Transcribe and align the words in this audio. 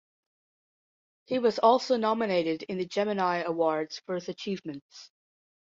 He 1.25 1.37
was 1.37 1.59
also 1.59 1.95
nominated 1.95 2.63
in 2.63 2.79
the 2.79 2.87
Gemini 2.87 3.43
Awards 3.43 3.99
for 3.99 4.15
his 4.15 4.29
achievements. 4.29 5.11